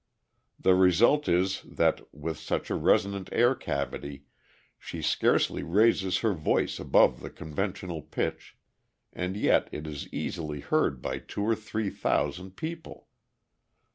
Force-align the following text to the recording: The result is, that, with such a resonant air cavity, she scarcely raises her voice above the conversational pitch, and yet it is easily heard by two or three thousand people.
The 0.59 0.73
result 0.73 1.29
is, 1.29 1.61
that, 1.61 2.01
with 2.11 2.39
such 2.39 2.71
a 2.71 2.75
resonant 2.75 3.29
air 3.31 3.53
cavity, 3.53 4.23
she 4.79 4.99
scarcely 4.99 5.61
raises 5.61 6.21
her 6.21 6.33
voice 6.33 6.79
above 6.79 7.19
the 7.19 7.29
conversational 7.29 8.01
pitch, 8.01 8.57
and 9.13 9.37
yet 9.37 9.69
it 9.71 9.85
is 9.85 10.07
easily 10.11 10.59
heard 10.61 11.03
by 11.03 11.19
two 11.19 11.43
or 11.43 11.53
three 11.53 11.91
thousand 11.91 12.55
people. 12.55 13.09